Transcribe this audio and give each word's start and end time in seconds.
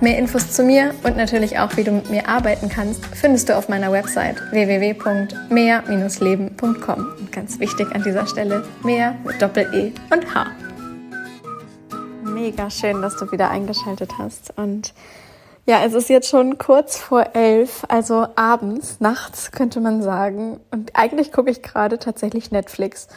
Mehr 0.00 0.18
Infos 0.18 0.50
zu 0.50 0.64
mir 0.64 0.92
und 1.04 1.16
natürlich 1.16 1.56
auch, 1.58 1.76
wie 1.76 1.84
du 1.84 1.92
mit 1.92 2.10
mir 2.10 2.28
arbeiten 2.28 2.68
kannst, 2.68 3.06
findest 3.06 3.48
du 3.48 3.56
auf 3.56 3.68
meiner 3.68 3.92
Website 3.92 4.42
www.mehr-leben.com. 4.50 7.14
Und 7.18 7.32
ganz 7.32 7.60
wichtig 7.60 7.94
an 7.94 8.02
dieser 8.02 8.26
Stelle, 8.26 8.64
mehr 8.82 9.14
mit 9.24 9.40
Doppel-E 9.40 9.92
und 10.12 10.34
H. 10.34 10.48
Mega 12.24 12.68
schön, 12.70 13.02
dass 13.02 13.16
du 13.16 13.30
wieder 13.30 13.50
eingeschaltet 13.50 14.18
hast. 14.18 14.52
Und 14.58 14.92
ja, 15.64 15.84
es 15.84 15.94
ist 15.94 16.08
jetzt 16.10 16.28
schon 16.28 16.58
kurz 16.58 16.98
vor 16.98 17.30
elf, 17.34 17.84
also 17.88 18.26
abends, 18.34 18.98
nachts 19.00 19.52
könnte 19.52 19.80
man 19.80 20.02
sagen. 20.02 20.58
Und 20.70 20.90
eigentlich 20.94 21.32
gucke 21.32 21.50
ich 21.50 21.62
gerade 21.62 21.98
tatsächlich 21.98 22.50
Netflix. 22.50 23.08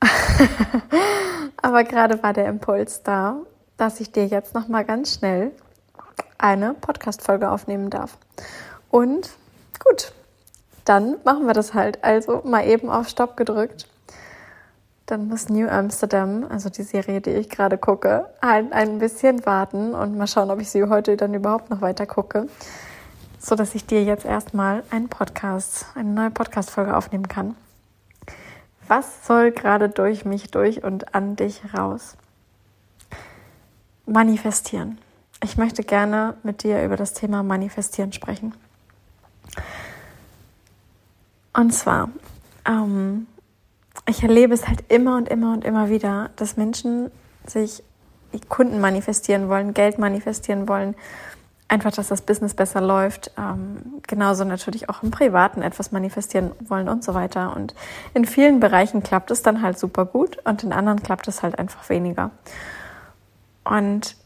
Aber 1.60 1.84
gerade 1.84 2.22
war 2.22 2.32
der 2.32 2.46
Impuls 2.46 3.02
da, 3.02 3.36
dass 3.76 4.00
ich 4.00 4.10
dir 4.12 4.26
jetzt 4.26 4.54
noch 4.54 4.68
mal 4.68 4.84
ganz 4.84 5.16
schnell 5.16 5.50
eine 6.44 6.74
Podcast-Folge 6.74 7.50
aufnehmen 7.50 7.88
darf. 7.88 8.18
Und 8.90 9.30
gut, 9.82 10.12
dann 10.84 11.16
machen 11.24 11.46
wir 11.46 11.54
das 11.54 11.72
halt. 11.72 12.04
Also 12.04 12.42
mal 12.44 12.66
eben 12.66 12.90
auf 12.90 13.08
Stopp 13.08 13.38
gedrückt. 13.38 13.88
Dann 15.06 15.28
muss 15.28 15.48
New 15.48 15.66
Amsterdam, 15.68 16.46
also 16.48 16.68
die 16.68 16.82
Serie, 16.82 17.22
die 17.22 17.30
ich 17.30 17.48
gerade 17.48 17.78
gucke, 17.78 18.28
halt 18.42 18.72
ein 18.72 18.98
bisschen 18.98 19.44
warten 19.46 19.94
und 19.94 20.18
mal 20.18 20.26
schauen, 20.26 20.50
ob 20.50 20.60
ich 20.60 20.70
sie 20.70 20.84
heute 20.84 21.16
dann 21.16 21.32
überhaupt 21.32 21.70
noch 21.70 21.80
weiter 21.80 22.06
gucke, 22.06 22.46
so 23.38 23.54
dass 23.54 23.74
ich 23.74 23.86
dir 23.86 24.02
jetzt 24.04 24.26
erstmal 24.26 24.82
einen 24.90 25.08
Podcast, 25.08 25.86
eine 25.94 26.10
neue 26.10 26.30
Podcast-Folge 26.30 26.94
aufnehmen 26.94 27.28
kann. 27.28 27.56
Was 28.86 29.26
soll 29.26 29.50
gerade 29.50 29.88
durch 29.88 30.26
mich 30.26 30.50
durch 30.50 30.84
und 30.84 31.14
an 31.14 31.36
dich 31.36 31.62
raus? 31.74 32.16
Manifestieren. 34.06 34.98
Ich 35.44 35.58
möchte 35.58 35.82
gerne 35.82 36.38
mit 36.42 36.62
dir 36.62 36.82
über 36.82 36.96
das 36.96 37.12
Thema 37.12 37.42
Manifestieren 37.42 38.14
sprechen. 38.14 38.54
Und 41.52 41.74
zwar, 41.74 42.08
ähm, 42.66 43.26
ich 44.08 44.22
erlebe 44.22 44.54
es 44.54 44.66
halt 44.66 44.90
immer 44.90 45.18
und 45.18 45.28
immer 45.28 45.52
und 45.52 45.62
immer 45.62 45.90
wieder, 45.90 46.30
dass 46.36 46.56
Menschen 46.56 47.10
sich 47.46 47.82
Kunden 48.48 48.80
manifestieren 48.80 49.50
wollen, 49.50 49.74
Geld 49.74 49.98
manifestieren 49.98 50.66
wollen, 50.66 50.94
einfach, 51.68 51.92
dass 51.92 52.08
das 52.08 52.22
Business 52.22 52.54
besser 52.54 52.80
läuft, 52.80 53.30
ähm, 53.36 54.00
genauso 54.06 54.44
natürlich 54.44 54.88
auch 54.88 55.02
im 55.02 55.10
Privaten 55.10 55.60
etwas 55.60 55.92
manifestieren 55.92 56.52
wollen 56.66 56.88
und 56.88 57.04
so 57.04 57.12
weiter. 57.12 57.54
Und 57.54 57.74
in 58.14 58.24
vielen 58.24 58.60
Bereichen 58.60 59.02
klappt 59.02 59.30
es 59.30 59.42
dann 59.42 59.60
halt 59.60 59.78
super 59.78 60.06
gut 60.06 60.38
und 60.46 60.64
in 60.64 60.72
anderen 60.72 61.02
klappt 61.02 61.28
es 61.28 61.42
halt 61.42 61.58
einfach 61.58 61.90
weniger. 61.90 62.30
Und 63.62 64.16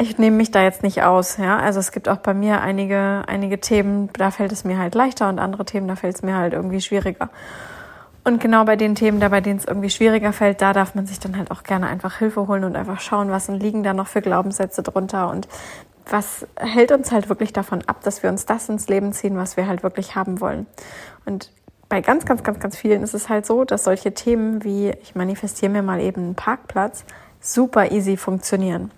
ich 0.00 0.16
nehme 0.16 0.36
mich 0.38 0.50
da 0.50 0.62
jetzt 0.62 0.82
nicht 0.82 1.02
aus, 1.02 1.36
ja. 1.36 1.58
Also 1.58 1.78
es 1.78 1.92
gibt 1.92 2.08
auch 2.08 2.16
bei 2.16 2.32
mir 2.32 2.62
einige, 2.62 3.22
einige 3.26 3.60
Themen, 3.60 4.08
da 4.14 4.30
fällt 4.30 4.50
es 4.50 4.64
mir 4.64 4.78
halt 4.78 4.94
leichter 4.94 5.28
und 5.28 5.38
andere 5.38 5.66
Themen, 5.66 5.88
da 5.88 5.96
fällt 5.96 6.16
es 6.16 6.22
mir 6.22 6.36
halt 6.36 6.54
irgendwie 6.54 6.80
schwieriger. 6.80 7.28
Und 8.24 8.40
genau 8.40 8.64
bei 8.64 8.76
den 8.76 8.94
Themen, 8.94 9.20
da 9.20 9.28
bei 9.28 9.40
denen 9.40 9.58
es 9.58 9.66
irgendwie 9.66 9.90
schwieriger 9.90 10.32
fällt, 10.32 10.62
da 10.62 10.72
darf 10.72 10.94
man 10.94 11.06
sich 11.06 11.20
dann 11.20 11.36
halt 11.36 11.50
auch 11.50 11.62
gerne 11.64 11.86
einfach 11.86 12.18
Hilfe 12.18 12.48
holen 12.48 12.64
und 12.64 12.76
einfach 12.76 13.00
schauen, 13.00 13.30
was 13.30 13.48
liegen 13.48 13.82
da 13.82 13.92
noch 13.92 14.06
für 14.06 14.22
Glaubenssätze 14.22 14.82
drunter 14.82 15.30
und 15.30 15.48
was 16.08 16.46
hält 16.56 16.92
uns 16.92 17.12
halt 17.12 17.28
wirklich 17.28 17.52
davon 17.52 17.82
ab, 17.86 18.02
dass 18.02 18.22
wir 18.22 18.30
uns 18.30 18.46
das 18.46 18.68
ins 18.68 18.88
Leben 18.88 19.12
ziehen, 19.12 19.36
was 19.36 19.56
wir 19.56 19.66
halt 19.66 19.82
wirklich 19.82 20.16
haben 20.16 20.40
wollen. 20.40 20.66
Und 21.26 21.52
bei 21.90 22.00
ganz, 22.00 22.24
ganz, 22.24 22.42
ganz, 22.42 22.58
ganz 22.58 22.76
vielen 22.76 23.02
ist 23.02 23.14
es 23.14 23.28
halt 23.28 23.44
so, 23.44 23.64
dass 23.64 23.84
solche 23.84 24.14
Themen 24.14 24.64
wie 24.64 24.92
ich 25.02 25.14
manifestiere 25.14 25.70
mir 25.70 25.82
mal 25.82 26.00
eben 26.00 26.22
einen 26.22 26.34
Parkplatz 26.34 27.04
super 27.40 27.90
easy 27.90 28.16
funktionieren. 28.16 28.90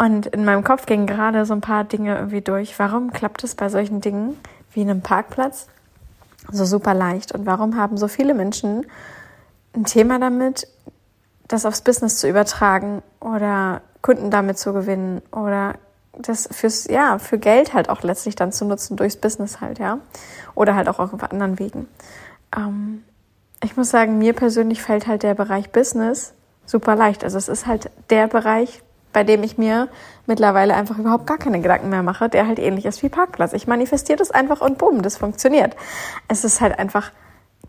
Und 0.00 0.28
in 0.28 0.46
meinem 0.46 0.64
Kopf 0.64 0.86
gingen 0.86 1.06
gerade 1.06 1.44
so 1.44 1.52
ein 1.52 1.60
paar 1.60 1.84
Dinge 1.84 2.16
irgendwie 2.16 2.40
durch. 2.40 2.78
Warum 2.78 3.12
klappt 3.12 3.44
es 3.44 3.54
bei 3.54 3.68
solchen 3.68 4.00
Dingen 4.00 4.40
wie 4.72 4.80
einem 4.80 5.02
Parkplatz 5.02 5.66
so 6.50 6.64
super 6.64 6.94
leicht? 6.94 7.32
Und 7.32 7.44
warum 7.44 7.76
haben 7.76 7.98
so 7.98 8.08
viele 8.08 8.32
Menschen 8.32 8.86
ein 9.74 9.84
Thema 9.84 10.18
damit, 10.18 10.66
das 11.48 11.66
aufs 11.66 11.82
Business 11.82 12.16
zu 12.16 12.30
übertragen 12.30 13.02
oder 13.20 13.82
Kunden 14.00 14.30
damit 14.30 14.58
zu 14.58 14.72
gewinnen 14.72 15.20
oder 15.32 15.74
das 16.16 16.48
fürs, 16.50 16.86
ja, 16.86 17.18
für 17.18 17.38
Geld 17.38 17.74
halt 17.74 17.90
auch 17.90 18.02
letztlich 18.02 18.34
dann 18.34 18.52
zu 18.52 18.64
nutzen 18.64 18.96
durchs 18.96 19.16
Business 19.16 19.60
halt, 19.60 19.78
ja. 19.78 19.98
Oder 20.54 20.76
halt 20.76 20.88
auch 20.88 20.98
auf 20.98 21.22
anderen 21.24 21.58
Wegen. 21.58 21.88
Ähm, 22.56 23.04
ich 23.62 23.76
muss 23.76 23.90
sagen, 23.90 24.16
mir 24.16 24.32
persönlich 24.32 24.80
fällt 24.80 25.06
halt 25.06 25.24
der 25.24 25.34
Bereich 25.34 25.72
Business 25.72 26.32
super 26.64 26.96
leicht. 26.96 27.22
Also 27.22 27.36
es 27.36 27.48
ist 27.48 27.66
halt 27.66 27.90
der 28.08 28.28
Bereich, 28.28 28.82
bei 29.12 29.24
dem 29.24 29.42
ich 29.42 29.58
mir 29.58 29.88
mittlerweile 30.26 30.74
einfach 30.74 30.98
überhaupt 30.98 31.26
gar 31.26 31.38
keine 31.38 31.60
Gedanken 31.60 31.88
mehr 31.88 32.02
mache, 32.02 32.28
der 32.28 32.46
halt 32.46 32.58
ähnlich 32.58 32.86
ist 32.86 33.02
wie 33.02 33.08
Parkplatz. 33.08 33.52
Ich 33.52 33.66
manifestiere 33.66 34.18
das 34.18 34.30
einfach 34.30 34.60
und 34.60 34.78
boom, 34.78 35.02
das 35.02 35.16
funktioniert. 35.16 35.76
Es 36.28 36.44
ist 36.44 36.60
halt 36.60 36.78
einfach 36.78 37.12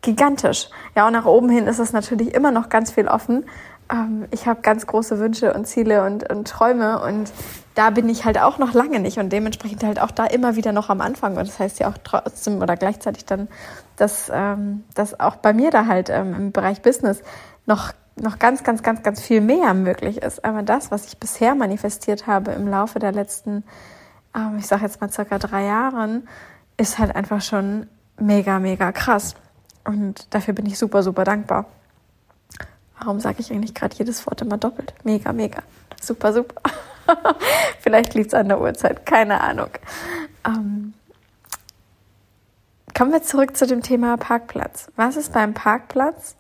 gigantisch. 0.02 0.70
Ja, 0.96 1.08
und 1.08 1.14
nach 1.14 1.26
oben 1.26 1.50
hin 1.50 1.68
ist 1.68 1.80
es 1.80 1.94
natürlich 1.94 2.34
immer 2.34 2.52
noch 2.52 2.70
ganz 2.70 2.92
viel 2.92 3.08
offen. 3.08 3.46
Ähm, 3.92 4.28
ich 4.32 4.48
habe 4.48 4.62
ganz 4.62 4.88
große 4.88 5.20
Wünsche 5.20 5.54
und 5.54 5.68
Ziele 5.68 6.04
und, 6.04 6.30
und 6.30 6.48
Träume 6.48 7.02
und 7.02 7.32
da 7.76 7.90
bin 7.90 8.10
ich 8.10 8.26
halt 8.26 8.38
auch 8.40 8.58
noch 8.58 8.74
lange 8.74 9.00
nicht 9.00 9.18
und 9.18 9.30
dementsprechend 9.30 9.84
halt 9.84 10.00
auch 10.02 10.12
da 10.12 10.26
immer 10.26 10.56
wieder 10.56 10.72
noch 10.72 10.90
am 10.90 11.02
Anfang. 11.02 11.38
Und 11.38 11.48
das 11.48 11.60
heißt 11.60 11.80
ja 11.80 11.90
auch 11.90 11.98
trotzdem 12.04 12.62
oder 12.62 12.76
gleichzeitig 12.76 13.26
dann, 13.26 13.48
dass, 13.96 14.30
ähm, 14.34 14.84
dass 14.94 15.20
auch 15.20 15.38
bei 15.38 15.54
mir 15.54 15.72
da 15.72 15.86
halt 15.86 16.10
ähm, 16.10 16.34
im 16.34 16.52
Bereich 16.52 16.82
Business 16.82 17.22
noch 17.66 17.94
noch 18.22 18.40
ganz, 18.40 18.64
ganz, 18.64 18.84
ganz, 18.84 19.04
ganz 19.04 19.22
viel 19.22 19.42
mehr 19.42 19.74
möglich 19.74 20.22
ist. 20.22 20.46
Aber 20.46 20.64
das, 20.64 20.92
was 20.92 21.08
ich 21.08 21.18
bisher 21.18 21.56
manifestiert 21.56 22.28
habe 22.28 22.52
im 22.52 22.68
Laufe 22.68 23.00
der 23.00 23.12
letzten, 23.12 23.64
ähm, 24.36 24.58
ich 24.60 24.68
sage 24.68 24.84
jetzt 24.84 25.02
mal 25.02 25.12
circa 25.12 25.40
drei 25.40 25.66
Jahren, 25.66 26.28
ist 26.78 27.00
halt 27.00 27.16
einfach 27.16 27.42
schon 27.42 27.88
mega, 28.20 28.60
mega 28.60 28.92
krass. 28.92 29.36
Und 29.84 30.34
dafür 30.34 30.54
bin 30.54 30.66
ich 30.66 30.78
super, 30.78 31.04
super 31.04 31.24
dankbar. 31.24 31.66
Warum 33.00 33.20
sage 33.20 33.38
ich 33.40 33.52
eigentlich 33.52 33.74
gerade 33.74 33.96
jedes 33.96 34.26
Wort 34.28 34.42
immer 34.42 34.58
doppelt? 34.58 34.94
Mega, 35.04 35.34
mega. 35.34 35.64
Super, 36.00 36.34
super. 36.34 36.62
Vielleicht 37.80 38.14
liegt 38.14 38.28
es 38.28 38.34
an 38.34 38.48
der 38.48 38.62
Uhrzeit, 38.62 39.06
keine 39.06 39.42
Ahnung. 39.42 39.70
Ähm, 40.46 40.94
kommen 42.96 43.12
wir 43.12 43.24
zurück 43.24 43.58
zu 43.58 43.66
dem 43.66 43.82
Thema 43.82 44.18
Parkplatz. 44.18 44.92
Was 44.96 45.18
ist 45.18 45.34
beim 45.34 45.56
Parkplatz 45.56 46.36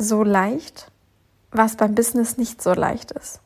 so 0.00 0.24
leicht, 0.24 0.90
was 1.52 1.76
beim 1.76 1.94
Business 1.94 2.36
nicht 2.36 2.62
so 2.62 2.72
leicht 2.72 3.12
ist. 3.12 3.40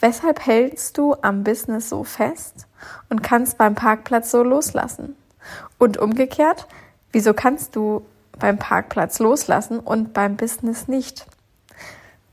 Weshalb 0.00 0.44
hältst 0.44 0.98
du 0.98 1.14
am 1.22 1.44
Business 1.44 1.88
so 1.88 2.04
fest 2.04 2.66
und 3.08 3.22
kannst 3.22 3.58
beim 3.58 3.74
Parkplatz 3.74 4.30
so 4.30 4.42
loslassen? 4.42 5.16
Und 5.78 5.98
umgekehrt, 5.98 6.66
wieso 7.12 7.34
kannst 7.34 7.76
du 7.76 8.04
beim 8.38 8.58
Parkplatz 8.58 9.18
loslassen 9.18 9.78
und 9.78 10.12
beim 10.12 10.36
Business 10.36 10.88
nicht? 10.88 11.26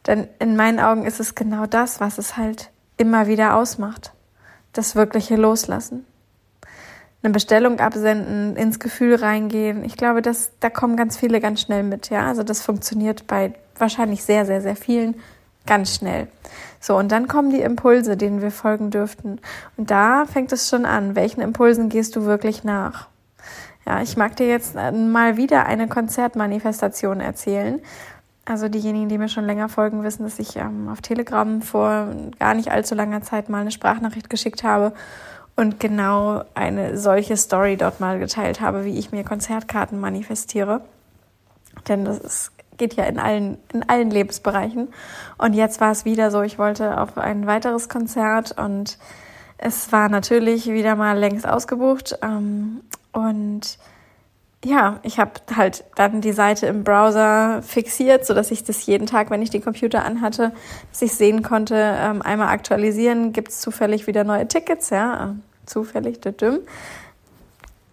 Denn 0.08 0.28
in 0.40 0.56
meinen 0.56 0.80
Augen 0.80 1.06
ist 1.06 1.20
es 1.20 1.36
genau 1.36 1.66
das, 1.66 2.00
was 2.00 2.18
es 2.18 2.38
halt 2.38 2.72
immer 2.98 3.28
wieder 3.28 3.56
ausmacht. 3.56 4.14
Das 4.74 4.96
wirkliche 4.96 5.36
Loslassen 5.36 6.06
eine 7.24 7.34
Bestellung 7.34 7.80
absenden, 7.80 8.56
ins 8.56 8.80
Gefühl 8.80 9.16
reingehen. 9.16 9.84
Ich 9.84 9.96
glaube, 9.96 10.22
dass 10.22 10.52
da 10.60 10.70
kommen 10.70 10.96
ganz 10.98 11.18
viele 11.18 11.40
ganz 11.40 11.62
schnell 11.62 11.84
mit, 11.84 12.10
ja. 12.10 12.28
Also 12.28 12.44
das 12.44 12.62
funktioniert 12.62 13.28
bei 13.28 13.54
wahrscheinlich 13.78 14.24
sehr, 14.24 14.46
sehr, 14.46 14.62
sehr 14.62 14.76
vielen 14.76 15.16
ganz 15.66 15.96
schnell. 15.96 16.28
So, 16.80 16.98
und 16.98 17.12
dann 17.12 17.28
kommen 17.28 17.52
die 17.52 17.62
Impulse, 17.62 18.18
denen 18.18 18.42
wir 18.42 18.50
folgen 18.52 18.90
dürften. 18.90 19.40
Und 19.78 19.92
da 19.92 20.26
fängt 20.26 20.52
es 20.52 20.68
schon 20.68 20.86
an. 20.86 21.16
Welchen 21.16 21.42
Impulsen 21.42 21.90
gehst 21.90 22.16
du 22.16 22.26
wirklich 22.26 22.64
nach? 22.64 23.08
Ja, 23.86 24.02
ich 24.02 24.18
mag 24.18 24.36
dir 24.36 24.48
jetzt 24.48 24.76
mal 24.76 25.38
wieder 25.38 25.66
eine 25.66 25.88
Konzertmanifestation 25.88 27.20
erzählen. 27.20 27.80
Also 28.46 28.70
diejenigen, 28.70 29.10
die 29.10 29.20
mir 29.20 29.30
schon 29.30 29.46
länger 29.46 29.70
folgen, 29.70 30.04
wissen, 30.04 30.24
dass 30.24 30.40
ich 30.40 30.56
ähm, 30.56 30.90
auf 30.90 31.02
Telegram 31.02 31.62
vor 31.62 32.08
gar 32.40 32.56
nicht 32.56 32.72
allzu 32.72 32.96
langer 32.96 33.22
Zeit 33.22 33.50
mal 33.50 33.62
eine 33.62 33.72
Sprachnachricht 33.72 34.30
geschickt 34.32 34.64
habe 34.64 34.94
und 35.62 35.80
genau 35.80 36.44
eine 36.56 36.98
solche 36.98 37.38
Story 37.38 37.78
dort 37.78 38.00
mal 38.00 38.18
geteilt 38.18 38.62
habe, 38.62 38.84
wie 38.84 38.98
ich 38.98 39.12
mir 39.12 39.24
Konzertkarten 39.24 40.00
manifestiere. 40.00 40.82
Denn 41.88 42.04
das 42.04 42.18
ist, 42.18 42.52
geht 42.78 42.96
ja 42.96 43.04
in 43.04 43.20
allen, 43.20 43.60
in 43.72 43.88
allen 43.88 44.10
Lebensbereichen. 44.10 44.88
Und 45.38 45.54
jetzt 45.54 45.80
war 45.80 45.92
es 45.92 46.04
wieder 46.04 46.32
so, 46.32 46.42
ich 46.42 46.58
wollte 46.58 47.00
auf 47.00 47.16
ein 47.16 47.46
weiteres 47.46 47.90
Konzert 47.90 48.58
und 48.58 48.98
es 49.60 49.92
war 49.92 50.10
natürlich 50.10 50.66
wieder 50.66 50.96
mal 50.96 51.16
längst 51.20 51.48
ausgebucht. 51.48 52.18
Ähm, 52.24 52.82
und 53.12 53.78
ja, 54.66 55.00
ich 55.04 55.20
habe 55.20 55.34
halt 55.56 55.84
dann 55.94 56.22
die 56.22 56.32
Seite 56.32 56.66
im 56.66 56.84
Browser 56.84 57.62
fixiert, 57.62 58.26
so 58.26 58.34
dass 58.34 58.50
ich 58.50 58.64
das 58.64 58.84
jeden 58.88 59.06
Tag, 59.06 59.30
wenn 59.30 59.44
ich 59.44 59.52
den 59.52 59.64
Computer 59.64 60.04
anhatte, 60.04 60.54
dass 60.90 61.02
sehen 61.14 61.44
konnte, 61.44 61.76
ähm, 61.76 62.24
einmal 62.24 62.48
aktualisieren, 62.48 63.32
gibt 63.32 63.50
es 63.50 63.62
zufällig 63.62 64.08
wieder 64.08 64.24
neue 64.24 64.48
Tickets, 64.48 64.90
ja, 64.90 65.36
zufällig, 65.66 66.22
dümm. 66.22 66.60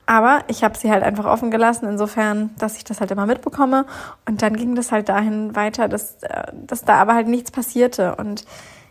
Aber 0.07 0.43
ich 0.49 0.65
habe 0.65 0.77
sie 0.79 0.91
halt 0.91 1.03
einfach 1.03 1.27
offen 1.27 1.51
gelassen, 1.51 1.87
insofern, 1.87 2.51
dass 2.59 2.79
ich 2.79 2.85
das 2.85 3.01
halt 3.01 3.11
immer 3.11 3.27
mitbekomme. 3.27 3.85
Und 4.27 4.41
dann 4.41 4.57
ging 4.57 4.75
das 4.75 4.91
halt 4.91 5.11
dahin 5.11 5.55
weiter, 5.55 5.87
dass, 5.87 6.23
äh, 6.23 6.51
dass 6.55 6.83
da 6.83 6.95
aber 6.95 7.15
halt 7.15 7.29
nichts 7.29 7.51
passierte. 7.51 8.17
Und 8.17 8.47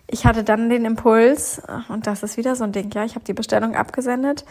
ich 0.05 0.25
hatte 0.25 0.43
dann 0.43 0.69
den 0.69 0.85
Impuls, 0.85 1.59
äh, 1.59 1.91
und 1.91 2.05
das 2.05 2.21
ist 2.21 2.37
wieder 2.37 2.55
so 2.55 2.65
ein 2.65 2.71
Ding, 2.71 2.91
ja, 2.93 3.03
ich 3.03 3.15
habe 3.15 3.25
die 3.25 3.33
Bestellung 3.33 3.75
abgesendet 3.75 4.45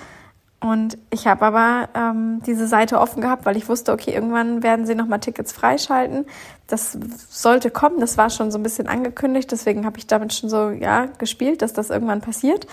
und 0.61 0.96
ich 1.11 1.26
habe 1.26 1.44
aber 1.44 1.88
ähm, 1.94 2.43
diese 2.46 2.67
Seite 2.67 2.99
offen 2.99 3.20
gehabt, 3.20 3.44
weil 3.44 3.56
ich 3.56 3.69
wusste, 3.69 3.93
okay, 3.93 4.12
irgendwann 4.12 4.62
werden 4.62 4.87
sie 4.87 4.94
nochmal 4.94 5.20
Tickets 5.20 5.52
freischalten. 5.52 6.26
Das 6.67 6.99
sollte 7.28 7.70
kommen, 7.70 8.00
das 8.00 8.17
war 8.17 8.31
schon 8.31 8.50
so 8.50 8.58
ein 8.58 8.62
bisschen 8.62 8.88
angekündigt, 8.88 9.52
deswegen 9.52 9.84
habe 9.84 9.99
ich 9.99 10.06
damit 10.06 10.32
schon 10.32 10.49
so, 10.49 10.70
ja, 10.70 11.06
gespielt, 11.19 11.62
dass 11.62 11.75
das 11.75 11.90
irgendwann 11.90 12.23
passiert. 12.23 12.67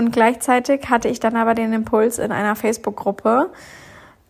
Und 0.00 0.12
gleichzeitig 0.12 0.88
hatte 0.88 1.08
ich 1.08 1.20
dann 1.20 1.36
aber 1.36 1.52
den 1.52 1.74
Impuls 1.74 2.18
in 2.18 2.32
einer 2.32 2.56
Facebook-Gruppe 2.56 3.50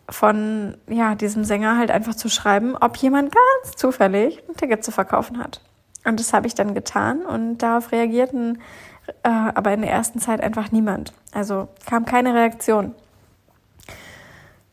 von, 0.09 0.77
ja, 0.89 1.15
diesem 1.15 1.45
Sänger 1.45 1.79
halt 1.79 1.93
einfach 1.93 2.17
zu 2.17 2.29
schreiben, 2.29 2.77
ob 2.77 2.97
jemand 2.97 3.33
ganz 3.33 3.77
zufällig 3.77 4.43
ein 4.49 4.57
Ticket 4.57 4.83
zu 4.83 4.91
verkaufen 4.91 5.39
hat. 5.39 5.61
Und 6.05 6.19
das 6.19 6.33
habe 6.33 6.49
ich 6.49 6.57
dann 6.57 6.75
getan 6.75 7.23
und 7.25 7.59
darauf 7.59 7.93
reagierten 7.93 8.59
äh, 9.23 9.29
aber 9.29 9.73
in 9.73 9.83
der 9.83 9.93
ersten 9.93 10.19
Zeit 10.19 10.41
einfach 10.41 10.73
niemand. 10.73 11.13
Also 11.33 11.69
kam 11.89 12.05
keine 12.05 12.35
Reaktion. 12.35 12.95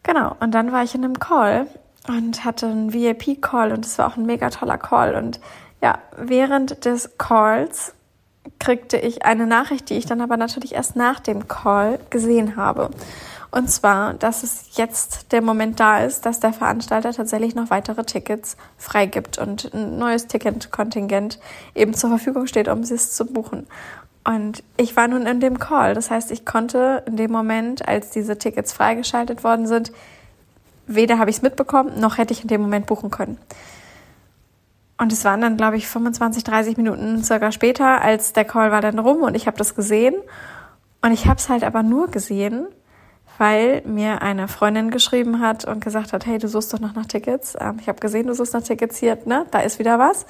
Genau, 0.02 0.36
und 0.40 0.52
dann 0.52 0.72
war 0.72 0.84
ich 0.84 0.96
in 0.96 1.04
einem 1.04 1.20
Call 1.20 1.68
und 2.08 2.44
hatte 2.44 2.66
einen 2.66 2.92
VIP-Call 2.92 3.72
und 3.72 3.86
es 3.86 4.00
war 4.00 4.08
auch 4.08 4.18
ein 4.18 4.26
mega 4.26 4.50
toller 4.50 4.80
Call. 4.80 5.16
Und 5.16 5.40
ja, 5.80 6.00
während 6.18 6.86
des 6.86 7.20
Calls 7.20 7.94
kriegte 8.60 8.98
ich 8.98 9.26
eine 9.26 9.48
Nachricht, 9.48 9.90
die 9.90 9.96
ich 9.96 10.06
dann 10.06 10.22
aber 10.22 10.38
natürlich 10.38 10.76
erst 10.76 10.96
nach 10.96 11.20
dem 11.20 11.48
Call 11.48 12.00
gesehen 12.10 12.56
habe. 12.56 12.90
Und 13.50 13.70
zwar, 13.70 14.14
dass 14.14 14.44
es 14.44 14.76
jetzt 14.76 15.32
der 15.32 15.42
Moment 15.42 15.80
da 15.80 16.00
ist, 16.00 16.26
dass 16.26 16.40
der 16.40 16.54
Veranstalter 16.54 17.14
tatsächlich 17.14 17.56
noch 17.56 17.70
weitere 17.70 18.04
Tickets 18.04 18.58
freigibt 18.78 19.38
und 19.38 19.74
ein 19.74 19.98
neues 19.98 20.28
Ticketkontingent 20.28 21.40
eben 21.74 21.94
zur 21.94 22.10
Verfügung 22.10 22.48
steht, 22.48 22.68
um 22.68 22.82
es 22.82 23.14
zu 23.14 23.26
buchen. 23.26 23.66
Und 24.26 24.62
ich 24.76 24.98
war 24.98 25.08
nun 25.08 25.26
in 25.26 25.40
dem 25.40 25.58
Call. 25.58 25.94
Das 25.94 26.12
heißt, 26.12 26.32
ich 26.32 26.46
konnte 26.46 27.04
in 27.08 27.16
dem 27.16 27.32
Moment, 27.32 27.88
als 27.88 28.10
diese 28.10 28.38
Tickets 28.38 28.74
freigeschaltet 28.74 29.46
worden 29.46 29.68
sind, 29.68 29.94
weder 30.86 31.18
habe 31.18 31.30
ich 31.30 31.38
es 31.38 31.42
mitbekommen, 31.42 32.00
noch 32.00 32.18
hätte 32.18 32.34
ich 32.34 32.42
in 32.42 32.50
dem 32.50 32.62
Moment 32.62 32.86
buchen 32.88 33.10
können. 33.10 33.38
Und 34.98 35.14
es 35.14 35.24
waren 35.26 35.42
dann, 35.42 35.58
glaube 35.58 35.78
ich, 35.78 35.88
25, 35.88 36.44
30 36.44 36.78
Minuten 36.78 37.24
circa 37.24 37.52
später, 37.52 38.02
als 38.02 38.34
der 38.34 38.46
Call 38.46 38.72
war 38.72 38.82
dann 38.82 38.98
rum 39.00 39.22
und 39.22 39.36
ich 39.36 39.46
habe 39.46 39.58
das 39.58 39.76
gesehen. 39.76 40.16
Und 41.02 41.12
ich 41.12 41.28
habe 41.28 41.38
es 41.38 41.50
halt 41.50 41.64
aber 41.64 41.84
nur 41.84 42.08
gesehen, 42.10 42.68
weil 43.38 43.84
mir 43.86 44.22
eine 44.24 44.48
Freundin 44.48 44.90
geschrieben 44.90 45.40
hat 45.40 45.66
und 45.66 45.84
gesagt 45.84 46.14
hat, 46.14 46.26
hey, 46.26 46.40
du 46.40 46.48
suchst 46.48 46.74
doch 46.74 46.80
noch 46.80 46.96
nach 46.96 47.06
Tickets. 47.06 47.56
Ähm, 47.60 47.78
ich 47.80 47.88
habe 47.88 48.00
gesehen, 48.00 48.28
du 48.28 48.34
suchst 48.34 48.54
nach 48.54 48.64
Tickets 48.64 48.98
hier, 48.98 49.18
ne? 49.26 49.46
Da 49.52 49.60
ist 49.60 49.78
wieder 49.78 50.00
was. 50.00 50.24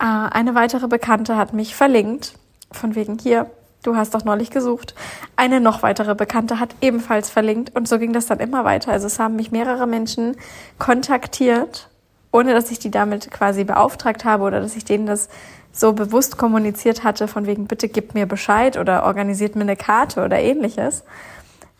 Äh, 0.00 0.04
eine 0.04 0.54
weitere 0.54 0.88
Bekannte 0.88 1.36
hat 1.36 1.52
mich 1.52 1.76
verlinkt 1.76 2.34
von 2.72 2.94
wegen 2.94 3.18
hier, 3.18 3.50
du 3.82 3.96
hast 3.96 4.14
doch 4.14 4.24
neulich 4.24 4.50
gesucht. 4.50 4.94
Eine 5.36 5.60
noch 5.60 5.82
weitere 5.82 6.14
Bekannte 6.14 6.58
hat 6.58 6.74
ebenfalls 6.80 7.30
verlinkt 7.30 7.76
und 7.76 7.88
so 7.88 7.98
ging 7.98 8.12
das 8.12 8.26
dann 8.26 8.40
immer 8.40 8.64
weiter. 8.64 8.92
Also 8.92 9.06
es 9.06 9.18
haben 9.18 9.36
mich 9.36 9.52
mehrere 9.52 9.86
Menschen 9.86 10.36
kontaktiert, 10.78 11.89
ohne 12.32 12.52
dass 12.54 12.70
ich 12.70 12.78
die 12.78 12.90
damit 12.90 13.30
quasi 13.30 13.64
beauftragt 13.64 14.24
habe 14.24 14.44
oder 14.44 14.60
dass 14.60 14.76
ich 14.76 14.84
denen 14.84 15.06
das 15.06 15.28
so 15.72 15.92
bewusst 15.92 16.36
kommuniziert 16.36 17.04
hatte, 17.04 17.28
von 17.28 17.46
wegen 17.46 17.66
bitte 17.66 17.88
gib 17.88 18.14
mir 18.14 18.26
Bescheid 18.26 18.76
oder 18.76 19.04
organisiert 19.04 19.54
mir 19.56 19.62
eine 19.62 19.76
Karte 19.76 20.24
oder 20.24 20.38
ähnliches, 20.38 21.04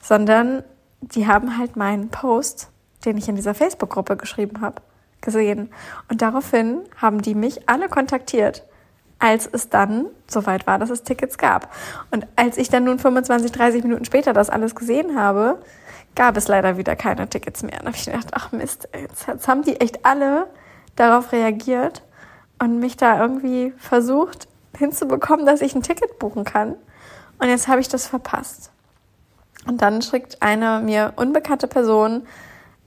sondern 0.00 0.62
die 1.00 1.26
haben 1.26 1.58
halt 1.58 1.76
meinen 1.76 2.08
Post, 2.08 2.68
den 3.04 3.16
ich 3.16 3.28
in 3.28 3.36
dieser 3.36 3.54
Facebook-Gruppe 3.54 4.16
geschrieben 4.16 4.60
habe, 4.60 4.82
gesehen. 5.20 5.70
Und 6.08 6.22
daraufhin 6.22 6.82
haben 6.96 7.22
die 7.22 7.34
mich 7.34 7.68
alle 7.68 7.88
kontaktiert 7.88 8.64
als 9.20 9.46
es 9.46 9.68
dann 9.68 10.06
soweit 10.26 10.66
war, 10.66 10.78
dass 10.78 10.90
es 10.90 11.04
Tickets 11.04 11.38
gab. 11.38 11.72
Und 12.10 12.26
als 12.36 12.56
ich 12.56 12.68
dann 12.68 12.84
nun 12.84 12.98
25, 12.98 13.52
30 13.52 13.82
Minuten 13.84 14.04
später 14.04 14.32
das 14.32 14.50
alles 14.50 14.74
gesehen 14.74 15.16
habe, 15.16 15.58
gab 16.16 16.36
es 16.36 16.48
leider 16.48 16.76
wieder 16.76 16.96
keine 16.96 17.28
Tickets 17.28 17.62
mehr. 17.62 17.80
Und 17.80 17.86
habe 17.86 17.96
ich 17.96 18.06
gedacht, 18.06 18.28
ach 18.32 18.50
Mist, 18.50 18.88
jetzt, 18.92 19.28
jetzt 19.28 19.46
haben 19.46 19.62
die 19.62 19.80
echt 19.80 20.04
alle 20.04 20.46
darauf 20.96 21.32
reagiert 21.32 22.02
und 22.58 22.80
mich 22.80 22.96
da 22.96 23.20
irgendwie 23.20 23.72
versucht 23.78 24.48
hinzubekommen, 24.76 25.46
dass 25.46 25.60
ich 25.60 25.74
ein 25.74 25.82
Ticket 25.82 26.18
buchen 26.18 26.44
kann. 26.44 26.74
Und 27.38 27.48
jetzt 27.48 27.68
habe 27.68 27.80
ich 27.80 27.88
das 27.88 28.06
verpasst. 28.06 28.70
Und 29.66 29.82
dann 29.82 30.02
schickt 30.02 30.42
eine 30.42 30.80
mir 30.80 31.12
unbekannte 31.16 31.68
Person 31.68 32.26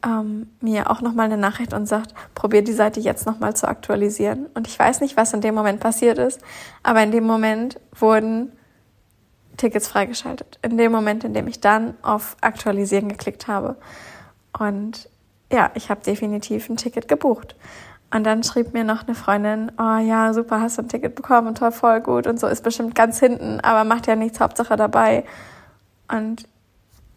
ähm, 0.04 0.50
mir 0.60 0.90
auch 0.90 1.02
nochmal 1.02 1.26
eine 1.26 1.38
Nachricht 1.38 1.74
und 1.74 1.88
sagt, 1.88 2.14
probier 2.36 2.64
die 2.64 2.74
Seite 2.74 3.00
jetzt 3.00 3.26
nochmal 3.26 3.56
zu 3.56 3.68
aktualisieren. 3.68 4.48
Und 4.54 4.68
ich 4.68 4.78
weiß 4.78 5.02
nicht, 5.02 5.18
was 5.18 5.34
in 5.34 5.42
dem 5.42 5.56
Moment 5.56 5.80
passiert 5.80 6.18
ist, 6.18 6.42
aber 6.84 7.02
in 7.04 7.12
dem 7.12 7.26
Moment 7.26 7.80
wurden 7.98 8.52
Tickets 9.58 9.88
freigeschaltet. 9.88 10.60
In 10.62 10.78
dem 10.78 10.92
Moment, 10.92 11.24
in 11.24 11.34
dem 11.34 11.48
ich 11.48 11.62
dann 11.62 11.96
auf 12.02 12.36
Aktualisieren 12.42 13.08
geklickt 13.08 13.48
habe. 13.48 13.76
Und 14.58 15.10
ja, 15.52 15.72
ich 15.76 15.90
habe 15.90 16.02
definitiv 16.02 16.70
ein 16.70 16.78
Ticket 16.78 17.08
gebucht. 17.08 17.56
Und 18.14 18.26
dann 18.26 18.44
schrieb 18.44 18.74
mir 18.74 18.84
noch 18.84 19.08
eine 19.08 19.16
Freundin, 19.16 19.72
oh 19.80 19.98
ja, 19.98 20.34
super, 20.34 20.62
hast 20.62 20.78
du 20.78 20.84
ein 20.84 20.88
Ticket 20.88 21.16
bekommen, 21.16 21.56
toll, 21.56 21.72
voll 21.72 22.00
gut 22.00 22.28
und 22.28 22.40
so, 22.40 22.46
ist 22.46 22.64
bestimmt 22.64 22.94
ganz 22.94 23.20
hinten, 23.20 23.60
aber 23.62 23.86
macht 23.86 24.06
ja 24.06 24.16
nichts, 24.16 24.40
Hauptsache 24.40 24.76
dabei. 24.76 25.24
Und 26.12 26.48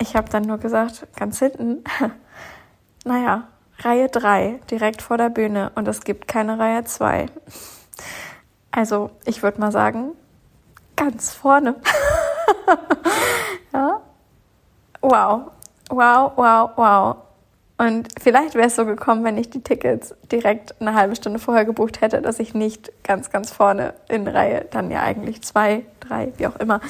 ich 0.00 0.16
habe 0.16 0.30
dann 0.30 0.44
nur 0.44 0.56
gesagt, 0.56 1.06
ganz 1.16 1.38
hinten, 1.38 1.84
naja, 3.06 3.44
Reihe 3.78 4.08
3, 4.08 4.60
direkt 4.70 5.02
vor 5.02 5.16
der 5.16 5.30
Bühne 5.30 5.70
und 5.74 5.86
es 5.88 6.02
gibt 6.02 6.28
keine 6.28 6.58
Reihe 6.58 6.84
2. 6.84 7.26
Also, 8.70 9.10
ich 9.24 9.42
würde 9.42 9.60
mal 9.60 9.72
sagen, 9.72 10.12
ganz 10.96 11.32
vorne. 11.32 11.76
ja. 13.72 14.00
Wow. 15.00 15.52
Wow, 15.88 16.32
wow, 16.36 16.70
wow. 16.76 17.16
Und 17.78 18.08
vielleicht 18.18 18.54
wäre 18.54 18.68
es 18.68 18.76
so 18.76 18.86
gekommen, 18.86 19.22
wenn 19.24 19.36
ich 19.36 19.50
die 19.50 19.60
Tickets 19.60 20.14
direkt 20.32 20.80
eine 20.80 20.94
halbe 20.94 21.14
Stunde 21.14 21.38
vorher 21.38 21.66
gebucht 21.66 22.00
hätte, 22.00 22.22
dass 22.22 22.38
ich 22.38 22.54
nicht 22.54 22.90
ganz, 23.04 23.30
ganz 23.30 23.50
vorne 23.50 23.92
in 24.08 24.26
Reihe 24.26 24.66
dann 24.70 24.90
ja 24.90 25.02
eigentlich 25.02 25.42
zwei, 25.42 25.84
drei, 26.00 26.32
wie 26.38 26.46
auch 26.46 26.56
immer, 26.56 26.80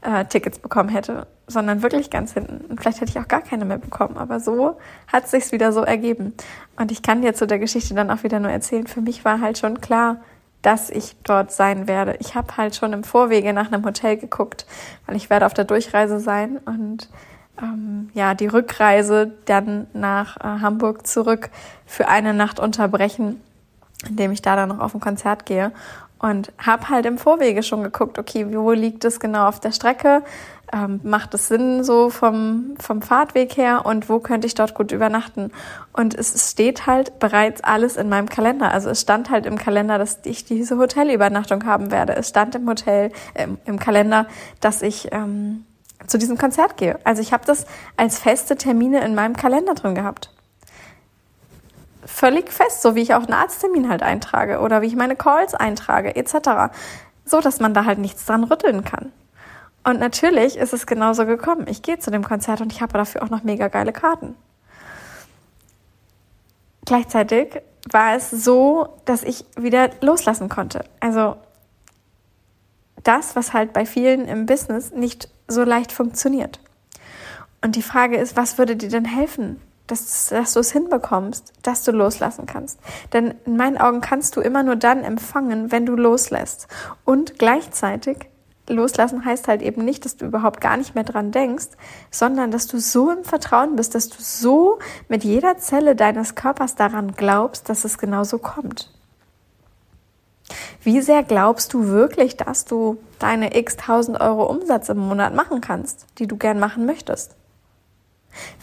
äh, 0.00 0.24
Tickets 0.24 0.58
bekommen 0.58 0.88
hätte, 0.88 1.28
sondern 1.46 1.82
wirklich 1.82 2.10
ganz 2.10 2.32
hinten. 2.34 2.64
Und 2.68 2.80
vielleicht 2.80 3.00
hätte 3.00 3.12
ich 3.12 3.18
auch 3.20 3.28
gar 3.28 3.42
keine 3.42 3.64
mehr 3.64 3.78
bekommen, 3.78 4.16
aber 4.16 4.40
so 4.40 4.78
hat 5.06 5.24
es 5.24 5.30
sich 5.30 5.52
wieder 5.52 5.72
so 5.72 5.82
ergeben. 5.82 6.34
Und 6.76 6.90
ich 6.90 7.02
kann 7.02 7.22
dir 7.22 7.34
zu 7.34 7.46
der 7.46 7.60
Geschichte 7.60 7.94
dann 7.94 8.10
auch 8.10 8.24
wieder 8.24 8.40
nur 8.40 8.50
erzählen, 8.50 8.88
für 8.88 9.00
mich 9.00 9.24
war 9.24 9.40
halt 9.40 9.58
schon 9.58 9.80
klar, 9.80 10.16
dass 10.62 10.90
ich 10.90 11.16
dort 11.24 11.52
sein 11.52 11.86
werde. 11.86 12.16
Ich 12.20 12.34
habe 12.34 12.56
halt 12.56 12.74
schon 12.74 12.92
im 12.92 13.04
Vorwege 13.04 13.52
nach 13.52 13.70
einem 13.70 13.84
Hotel 13.84 14.16
geguckt, 14.16 14.66
weil 15.06 15.16
ich 15.16 15.30
werde 15.30 15.46
auf 15.46 15.54
der 15.54 15.64
Durchreise 15.64 16.18
sein 16.20 16.58
und 16.64 17.08
ähm, 17.60 18.10
ja, 18.14 18.34
die 18.34 18.46
Rückreise 18.46 19.32
dann 19.44 19.86
nach 19.92 20.36
äh, 20.38 20.60
Hamburg 20.60 21.06
zurück 21.06 21.50
für 21.86 22.08
eine 22.08 22.34
Nacht 22.34 22.60
unterbrechen, 22.60 23.40
indem 24.08 24.32
ich 24.32 24.42
da 24.42 24.56
dann 24.56 24.70
noch 24.70 24.80
auf 24.80 24.94
ein 24.94 25.00
Konzert 25.00 25.46
gehe. 25.46 25.72
Und 26.18 26.52
habe 26.56 26.88
halt 26.88 27.04
im 27.04 27.18
Vorwege 27.18 27.64
schon 27.64 27.82
geguckt, 27.82 28.16
okay, 28.16 28.46
wo 28.54 28.70
liegt 28.70 29.04
es 29.04 29.18
genau 29.18 29.48
auf 29.48 29.58
der 29.58 29.72
Strecke? 29.72 30.22
Ähm, 30.72 31.00
macht 31.02 31.34
es 31.34 31.48
Sinn 31.48 31.82
so 31.82 32.10
vom, 32.10 32.76
vom 32.78 33.02
Fahrtweg 33.02 33.56
her 33.56 33.84
und 33.84 34.08
wo 34.08 34.20
könnte 34.20 34.46
ich 34.46 34.54
dort 34.54 34.72
gut 34.74 34.92
übernachten? 34.92 35.50
Und 35.92 36.14
es 36.14 36.50
steht 36.50 36.86
halt 36.86 37.18
bereits 37.18 37.62
alles 37.64 37.96
in 37.96 38.08
meinem 38.08 38.28
Kalender. 38.28 38.70
Also 38.70 38.88
es 38.88 39.00
stand 39.00 39.30
halt 39.30 39.46
im 39.46 39.58
Kalender, 39.58 39.98
dass 39.98 40.20
ich 40.22 40.44
diese 40.44 40.78
Hotelübernachtung 40.78 41.66
haben 41.66 41.90
werde. 41.90 42.14
Es 42.14 42.28
stand 42.28 42.54
im 42.54 42.68
Hotel, 42.68 43.10
äh, 43.34 43.48
im 43.64 43.80
Kalender, 43.80 44.26
dass 44.60 44.80
ich 44.80 45.08
ähm, 45.10 45.64
zu 46.06 46.18
diesem 46.18 46.38
Konzert 46.38 46.76
gehe. 46.76 46.98
Also 47.04 47.22
ich 47.22 47.32
habe 47.32 47.44
das 47.46 47.66
als 47.96 48.18
feste 48.18 48.56
Termine 48.56 49.04
in 49.04 49.14
meinem 49.14 49.36
Kalender 49.36 49.74
drin 49.74 49.94
gehabt. 49.94 50.30
Völlig 52.04 52.52
fest, 52.52 52.82
so 52.82 52.94
wie 52.94 53.02
ich 53.02 53.14
auch 53.14 53.24
einen 53.24 53.32
Arzttermin 53.32 53.88
halt 53.88 54.02
eintrage 54.02 54.60
oder 54.60 54.82
wie 54.82 54.86
ich 54.86 54.96
meine 54.96 55.16
Calls 55.16 55.54
eintrage 55.54 56.16
etc. 56.16 56.74
So, 57.24 57.40
dass 57.40 57.60
man 57.60 57.74
da 57.74 57.84
halt 57.84 57.98
nichts 57.98 58.26
dran 58.26 58.44
rütteln 58.44 58.84
kann. 58.84 59.12
Und 59.84 59.98
natürlich 59.98 60.56
ist 60.56 60.72
es 60.72 60.86
genauso 60.86 61.26
gekommen. 61.26 61.66
Ich 61.68 61.82
gehe 61.82 61.98
zu 61.98 62.10
dem 62.10 62.24
Konzert 62.24 62.60
und 62.60 62.72
ich 62.72 62.82
habe 62.82 62.92
dafür 62.92 63.22
auch 63.22 63.30
noch 63.30 63.42
mega 63.42 63.68
geile 63.68 63.92
Karten. 63.92 64.36
Gleichzeitig 66.84 67.60
war 67.90 68.14
es 68.14 68.30
so, 68.30 68.88
dass 69.04 69.22
ich 69.22 69.44
wieder 69.56 69.90
loslassen 70.00 70.48
konnte. 70.48 70.84
Also 71.00 71.36
das, 73.02 73.34
was 73.34 73.52
halt 73.52 73.72
bei 73.72 73.86
vielen 73.86 74.26
im 74.26 74.46
Business 74.46 74.92
nicht 74.92 75.28
so 75.52 75.62
leicht 75.62 75.92
funktioniert. 75.92 76.60
Und 77.62 77.76
die 77.76 77.82
Frage 77.82 78.16
ist, 78.16 78.36
was 78.36 78.58
würde 78.58 78.76
dir 78.76 78.88
denn 78.88 79.04
helfen, 79.04 79.60
dass, 79.86 80.28
dass 80.28 80.54
du 80.54 80.60
es 80.60 80.72
hinbekommst, 80.72 81.52
dass 81.62 81.84
du 81.84 81.92
loslassen 81.92 82.46
kannst. 82.46 82.78
Denn 83.12 83.34
in 83.44 83.56
meinen 83.56 83.78
Augen 83.78 84.00
kannst 84.00 84.36
du 84.36 84.40
immer 84.40 84.62
nur 84.62 84.76
dann 84.76 85.04
empfangen, 85.04 85.70
wenn 85.70 85.86
du 85.86 85.94
loslässt. 85.94 86.68
Und 87.04 87.38
gleichzeitig 87.38 88.28
loslassen 88.68 89.24
heißt 89.24 89.48
halt 89.48 89.60
eben 89.60 89.84
nicht, 89.84 90.04
dass 90.04 90.16
du 90.16 90.26
überhaupt 90.26 90.60
gar 90.60 90.76
nicht 90.76 90.94
mehr 90.94 91.04
dran 91.04 91.30
denkst, 91.30 91.68
sondern 92.10 92.50
dass 92.50 92.66
du 92.66 92.78
so 92.78 93.10
im 93.10 93.24
Vertrauen 93.24 93.76
bist, 93.76 93.94
dass 93.94 94.08
du 94.08 94.16
so 94.18 94.78
mit 95.08 95.24
jeder 95.24 95.58
Zelle 95.58 95.96
deines 95.96 96.34
Körpers 96.34 96.74
daran 96.74 97.12
glaubst, 97.12 97.68
dass 97.68 97.84
es 97.84 97.98
genauso 97.98 98.38
kommt. 98.38 98.90
Wie 100.84 101.00
sehr 101.00 101.22
glaubst 101.22 101.72
du 101.74 101.86
wirklich, 101.86 102.36
dass 102.36 102.64
du 102.64 102.98
deine 103.20 103.56
x 103.56 103.76
tausend 103.76 104.20
Euro 104.20 104.46
Umsatz 104.46 104.88
im 104.88 104.98
Monat 104.98 105.32
machen 105.32 105.60
kannst, 105.60 106.06
die 106.18 106.26
du 106.26 106.36
gern 106.36 106.58
machen 106.58 106.86
möchtest? 106.86 107.36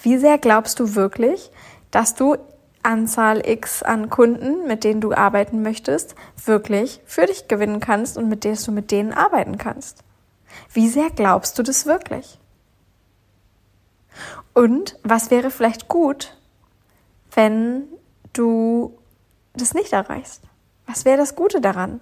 Wie 0.02 0.18
sehr 0.18 0.38
glaubst 0.38 0.80
du 0.80 0.96
wirklich, 0.96 1.50
dass 1.92 2.16
du 2.16 2.36
Anzahl 2.84 3.48
X 3.48 3.84
an 3.84 4.10
Kunden, 4.10 4.68
mit 4.68 4.84
denen 4.84 5.02
du 5.02 5.14
arbeiten 5.14 5.62
möchtest, 5.62 6.16
wirklich 6.44 7.02
für 7.06 7.26
dich 7.26 7.48
gewinnen 7.48 7.80
kannst 7.80 8.18
und 8.18 8.30
mit 8.30 8.44
denen 8.44 8.58
du 8.64 8.72
mit 8.72 8.92
denen 8.92 9.14
arbeiten 9.14 9.58
kannst? 9.58 10.04
Wie 10.74 10.88
sehr 10.88 11.10
glaubst 11.10 11.58
du 11.60 11.64
das 11.64 11.86
wirklich? 11.86 12.40
Und 14.54 14.98
was 15.04 15.32
wäre 15.32 15.52
vielleicht 15.52 15.88
gut, 15.88 16.36
wenn 17.34 17.84
du 18.34 18.98
das 19.54 19.74
nicht 19.74 19.94
erreichst? 19.94 20.44
Was 20.86 21.06
wäre 21.06 21.18
das 21.18 21.36
Gute 21.36 21.62
daran? 21.62 22.02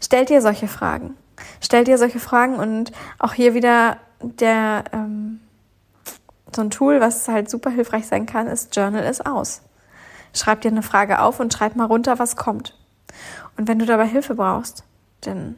Stell 0.00 0.24
dir 0.24 0.40
solche 0.40 0.68
Fragen. 0.68 1.16
Stell 1.60 1.84
dir 1.84 1.98
solche 1.98 2.20
Fragen 2.20 2.56
und 2.56 2.92
auch 3.18 3.32
hier 3.32 3.54
wieder 3.54 3.98
der 4.22 4.84
ähm, 4.92 5.40
so 6.54 6.62
ein 6.62 6.70
Tool, 6.70 7.00
was 7.00 7.28
halt 7.28 7.50
super 7.50 7.70
hilfreich 7.70 8.06
sein 8.06 8.26
kann, 8.26 8.46
ist 8.46 8.74
Journal 8.74 9.04
is 9.04 9.20
aus. 9.20 9.62
Schreib 10.34 10.60
dir 10.60 10.70
eine 10.70 10.82
Frage 10.82 11.20
auf 11.20 11.40
und 11.40 11.52
schreib 11.52 11.76
mal 11.76 11.84
runter, 11.84 12.18
was 12.18 12.36
kommt. 12.36 12.76
Und 13.56 13.68
wenn 13.68 13.78
du 13.78 13.86
dabei 13.86 14.06
Hilfe 14.06 14.34
brauchst, 14.34 14.84
denn 15.24 15.56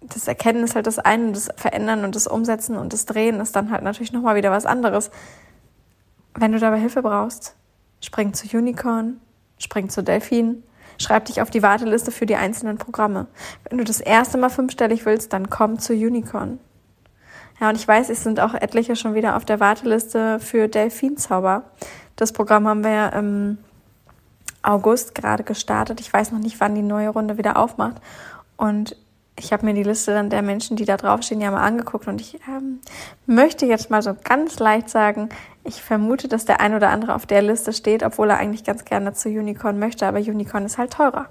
das 0.00 0.28
Erkennen 0.28 0.64
ist 0.64 0.74
halt 0.74 0.86
das 0.86 0.98
eine, 0.98 1.32
das 1.32 1.48
Verändern 1.56 2.04
und 2.04 2.14
das 2.14 2.26
Umsetzen 2.26 2.76
und 2.76 2.92
das 2.92 3.06
Drehen 3.06 3.40
ist 3.40 3.56
dann 3.56 3.70
halt 3.70 3.82
natürlich 3.82 4.12
nochmal 4.12 4.36
wieder 4.36 4.50
was 4.50 4.66
anderes. 4.66 5.10
Wenn 6.34 6.52
du 6.52 6.58
dabei 6.58 6.78
Hilfe 6.78 7.02
brauchst, 7.02 7.54
spring 8.02 8.34
zu 8.34 8.46
Unicorn, 8.56 9.20
spring 9.58 9.88
zu 9.88 10.02
Delfin, 10.02 10.62
schreib 10.98 11.26
dich 11.26 11.42
auf 11.42 11.50
die 11.50 11.62
Warteliste 11.62 12.10
für 12.10 12.26
die 12.26 12.36
einzelnen 12.36 12.78
Programme. 12.78 13.26
Wenn 13.68 13.78
du 13.78 13.84
das 13.84 14.00
erste 14.00 14.38
Mal 14.38 14.50
fünfstellig 14.50 15.06
willst, 15.06 15.32
dann 15.32 15.50
komm 15.50 15.78
zu 15.78 15.92
Unicorn. 15.92 16.58
Ja, 17.60 17.68
und 17.68 17.76
ich 17.76 17.86
weiß, 17.86 18.10
es 18.10 18.22
sind 18.22 18.40
auch 18.40 18.54
etliche 18.54 18.96
schon 18.96 19.14
wieder 19.14 19.36
auf 19.36 19.44
der 19.44 19.60
Warteliste 19.60 20.40
für 20.40 20.68
Delfinzauber. 20.68 21.62
Das 22.16 22.32
Programm 22.32 22.66
haben 22.66 22.84
wir 22.84 23.12
im 23.12 23.58
August 24.62 25.14
gerade 25.14 25.44
gestartet. 25.44 26.00
Ich 26.00 26.12
weiß 26.12 26.32
noch 26.32 26.40
nicht, 26.40 26.60
wann 26.60 26.74
die 26.74 26.82
neue 26.82 27.10
Runde 27.10 27.38
wieder 27.38 27.56
aufmacht. 27.56 27.96
Und 28.56 28.96
ich 29.38 29.52
habe 29.52 29.66
mir 29.66 29.74
die 29.74 29.82
Liste 29.82 30.12
dann 30.12 30.30
der 30.30 30.42
Menschen, 30.42 30.76
die 30.76 30.84
da 30.84 30.96
draufstehen, 30.96 31.40
ja 31.40 31.50
mal 31.50 31.62
angeguckt. 31.62 32.06
Und 32.06 32.20
ich 32.20 32.38
ähm, 32.48 32.80
möchte 33.26 33.66
jetzt 33.66 33.90
mal 33.90 34.02
so 34.02 34.14
ganz 34.22 34.58
leicht 34.58 34.88
sagen, 34.88 35.28
ich 35.64 35.82
vermute, 35.82 36.28
dass 36.28 36.44
der 36.44 36.60
ein 36.60 36.74
oder 36.74 36.90
andere 36.90 37.14
auf 37.14 37.26
der 37.26 37.42
Liste 37.42 37.72
steht, 37.72 38.02
obwohl 38.02 38.30
er 38.30 38.38
eigentlich 38.38 38.64
ganz 38.64 38.84
gerne 38.84 39.12
zu 39.12 39.28
Unicorn 39.28 39.78
möchte. 39.78 40.06
Aber 40.06 40.18
Unicorn 40.18 40.66
ist 40.66 40.78
halt 40.78 40.92
teurer. 40.92 41.28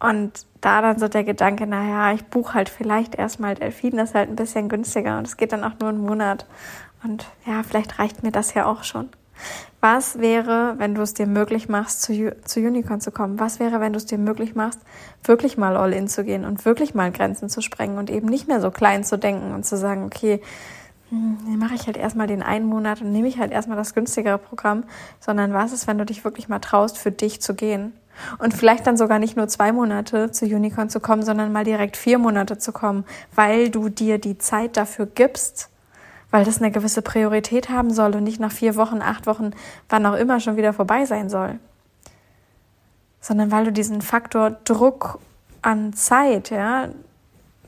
Und 0.00 0.46
da 0.60 0.80
dann 0.82 0.98
so 0.98 1.08
der 1.08 1.24
Gedanke, 1.24 1.66
naja, 1.66 2.12
ich 2.12 2.24
buche 2.24 2.54
halt 2.54 2.68
vielleicht 2.68 3.14
erstmal 3.14 3.54
Delfin, 3.54 3.96
das 3.96 4.10
ist 4.10 4.14
halt 4.14 4.28
ein 4.28 4.36
bisschen 4.36 4.68
günstiger 4.68 5.18
und 5.18 5.26
es 5.26 5.36
geht 5.36 5.52
dann 5.52 5.64
auch 5.64 5.78
nur 5.80 5.88
einen 5.88 6.00
Monat. 6.00 6.46
Und 7.02 7.26
ja, 7.46 7.62
vielleicht 7.62 7.98
reicht 7.98 8.22
mir 8.22 8.32
das 8.32 8.54
ja 8.54 8.66
auch 8.66 8.84
schon. 8.84 9.08
Was 9.80 10.18
wäre, 10.18 10.74
wenn 10.78 10.94
du 10.94 11.02
es 11.02 11.14
dir 11.14 11.26
möglich 11.26 11.68
machst, 11.68 12.02
zu, 12.02 12.34
zu 12.44 12.60
Unicorn 12.60 13.00
zu 13.00 13.12
kommen? 13.12 13.38
Was 13.38 13.60
wäre, 13.60 13.80
wenn 13.80 13.92
du 13.92 13.98
es 13.98 14.06
dir 14.06 14.18
möglich 14.18 14.54
machst, 14.54 14.80
wirklich 15.24 15.56
mal 15.56 15.76
all 15.76 15.92
in 15.92 16.08
zu 16.08 16.24
gehen 16.24 16.44
und 16.44 16.64
wirklich 16.64 16.94
mal 16.94 17.12
Grenzen 17.12 17.48
zu 17.48 17.60
sprengen 17.60 17.98
und 17.98 18.10
eben 18.10 18.28
nicht 18.28 18.48
mehr 18.48 18.60
so 18.60 18.70
klein 18.70 19.04
zu 19.04 19.18
denken 19.18 19.54
und 19.54 19.64
zu 19.64 19.76
sagen, 19.76 20.04
okay, 20.04 20.40
hm, 21.10 21.38
dann 21.46 21.58
mache 21.58 21.74
ich 21.74 21.86
halt 21.86 21.96
erstmal 21.96 22.26
den 22.26 22.42
einen 22.42 22.66
Monat 22.66 23.00
und 23.00 23.12
nehme 23.12 23.28
ich 23.28 23.38
halt 23.38 23.52
erstmal 23.52 23.76
das 23.76 23.94
günstigere 23.94 24.38
Programm, 24.38 24.84
sondern 25.20 25.54
was 25.54 25.72
ist, 25.72 25.86
wenn 25.86 25.98
du 25.98 26.04
dich 26.04 26.24
wirklich 26.24 26.48
mal 26.48 26.58
traust, 26.58 26.98
für 26.98 27.12
dich 27.12 27.40
zu 27.40 27.54
gehen 27.54 27.92
und 28.38 28.54
vielleicht 28.54 28.86
dann 28.86 28.96
sogar 28.96 29.18
nicht 29.18 29.36
nur 29.36 29.48
zwei 29.48 29.72
Monate 29.72 30.30
zu 30.30 30.44
Unicorn 30.44 30.90
zu 30.90 31.00
kommen, 31.00 31.22
sondern 31.22 31.52
mal 31.52 31.64
direkt 31.64 31.96
vier 31.96 32.18
Monate 32.18 32.58
zu 32.58 32.72
kommen, 32.72 33.04
weil 33.34 33.70
du 33.70 33.88
dir 33.88 34.18
die 34.18 34.38
Zeit 34.38 34.76
dafür 34.76 35.06
gibst, 35.06 35.70
weil 36.30 36.44
das 36.44 36.58
eine 36.58 36.70
gewisse 36.70 37.02
Priorität 37.02 37.68
haben 37.68 37.92
soll 37.92 38.14
und 38.14 38.24
nicht 38.24 38.40
nach 38.40 38.52
vier 38.52 38.76
Wochen, 38.76 39.00
acht 39.00 39.26
Wochen, 39.26 39.52
wann 39.88 40.06
auch 40.06 40.14
immer 40.14 40.40
schon 40.40 40.56
wieder 40.56 40.72
vorbei 40.72 41.04
sein 41.04 41.30
soll. 41.30 41.58
Sondern 43.20 43.50
weil 43.50 43.64
du 43.64 43.72
diesen 43.72 44.02
Faktor 44.02 44.50
Druck 44.64 45.18
an 45.62 45.92
Zeit, 45.92 46.50
ja, 46.50 46.88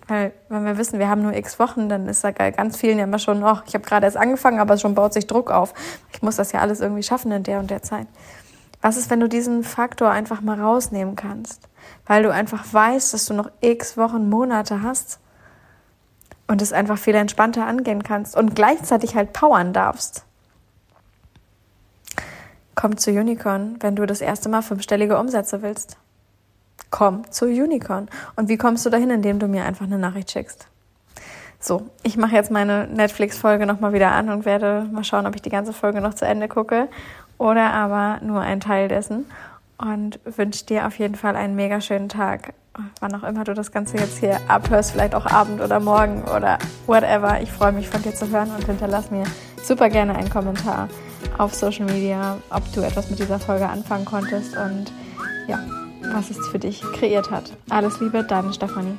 weil 0.07 0.33
wenn 0.49 0.65
wir 0.65 0.77
wissen, 0.77 0.99
wir 0.99 1.09
haben 1.09 1.23
nur 1.23 1.35
x 1.35 1.59
Wochen, 1.59 1.89
dann 1.89 2.09
ist 2.09 2.25
da 2.25 2.33
ganz 2.33 2.77
vielen 2.77 2.99
ja 2.99 3.05
immer 3.05 3.19
schon, 3.19 3.43
oh, 3.45 3.59
ich 3.67 3.75
habe 3.75 3.85
gerade 3.85 4.07
erst 4.07 4.17
angefangen, 4.17 4.59
aber 4.59 4.77
schon 4.77 4.95
baut 4.95 5.13
sich 5.13 5.27
Druck 5.27 5.51
auf. 5.51 5.73
Ich 6.13 6.21
muss 6.21 6.37
das 6.37 6.53
ja 6.53 6.61
alles 6.61 6.81
irgendwie 6.81 7.03
schaffen 7.03 7.31
in 7.33 7.45
der 7.45 7.61
und 7.61 7.71
der 7.71 7.83
Zeit. 7.83 8.09
Was 8.83 8.97
ist, 8.97 9.11
wenn 9.11 9.21
du 9.21 9.29
diesen 9.29 9.63
Faktor 9.63 10.11
einfach 10.11 10.41
mal 10.41 10.61
rausnehmen 10.61 11.15
kannst? 11.15 11.69
Weil 12.07 12.23
du 12.23 12.33
einfach 12.33 12.65
weißt, 12.73 13.15
dass 13.15 13.27
du 13.27 13.35
noch 13.35 13.51
x 13.61 13.97
Wochen, 13.97 14.29
Monate 14.29 14.83
hast 14.83 15.21
und 16.51 16.61
es 16.61 16.73
einfach 16.73 16.99
viel 16.99 17.15
entspannter 17.15 17.65
angehen 17.65 18.03
kannst 18.03 18.37
und 18.37 18.57
gleichzeitig 18.57 19.15
halt 19.15 19.33
powern 19.33 19.73
darfst. 19.73 20.25
Komm 22.75 22.97
zu 22.97 23.13
Unicorn, 23.13 23.77
wenn 23.79 23.95
du 23.95 24.05
das 24.05 24.21
erste 24.21 24.49
Mal 24.49 24.63
fünfstellige 24.63 25.17
Umsätze 25.17 25.63
willst. 25.63 25.97
Komm 26.91 27.31
zu 27.31 27.47
Unicorn. 27.47 28.09
Und 28.35 28.49
wie 28.49 28.57
kommst 28.57 28.85
du 28.85 28.91
dahin, 28.91 29.11
indem 29.11 29.39
du 29.39 29.47
mir 29.47 29.65
einfach 29.65 29.85
eine 29.85 29.99
Nachricht 29.99 30.33
schickst? 30.33 30.67
So, 31.61 31.89
ich 32.03 32.17
mache 32.17 32.35
jetzt 32.35 32.51
meine 32.51 32.89
Netflix-Folge 32.89 33.65
nochmal 33.65 33.93
wieder 33.93 34.11
an 34.11 34.29
und 34.29 34.45
werde 34.45 34.89
mal 34.91 35.05
schauen, 35.05 35.27
ob 35.27 35.37
ich 35.37 35.43
die 35.43 35.51
ganze 35.51 35.73
Folge 35.73 36.01
noch 36.01 36.15
zu 36.15 36.25
Ende 36.25 36.49
gucke 36.49 36.89
oder 37.39 37.73
aber 37.73 38.19
nur 38.25 38.41
ein 38.41 38.59
Teil 38.59 38.89
dessen. 38.89 39.27
Und 39.81 40.21
wünsche 40.25 40.67
dir 40.67 40.87
auf 40.87 40.99
jeden 40.99 41.15
Fall 41.15 41.37
einen 41.37 41.55
mega 41.55 41.81
schönen 41.81 42.09
Tag. 42.09 42.53
Wann 43.01 43.15
auch 43.15 43.25
immer 43.25 43.45
du 43.45 43.55
das 43.55 43.73
Ganze 43.73 43.97
jetzt 43.97 44.19
hier 44.19 44.39
abhörst, 44.49 44.93
vielleicht 44.93 45.15
auch 45.15 45.27
Abend 45.27 45.61
oder 45.61 45.81
Morgen 45.81 46.23
oder 46.25 46.59
whatever. 46.87 47.41
Ich 47.41 47.51
freue 47.51 47.73
mich 47.73 47.89
von 47.89 48.03
dir 48.03 48.15
zu 48.15 48.29
hören 48.31 48.51
und 48.55 48.65
hinterlass 48.65 49.11
mir 49.11 49.25
super 49.63 49.89
gerne 49.89 50.15
einen 50.15 50.31
Kommentar 50.31 50.89
auf 51.39 51.55
Social 51.55 51.87
Media, 51.87 52.37
ob 52.51 52.71
du 52.73 52.83
etwas 52.83 53.11
mit 53.11 53.19
dieser 53.19 53.39
Folge 53.39 53.69
anfangen 53.69 54.05
konntest 54.05 54.57
und 54.57 54.93
ja, 55.49 55.59
was 56.13 56.31
es 56.31 56.49
für 56.49 56.59
dich 56.59 56.81
kreiert 56.93 57.31
hat. 57.31 57.53
Alles 57.71 58.01
Liebe, 58.01 58.23
deine 58.23 58.53
Stefanie. 58.53 58.97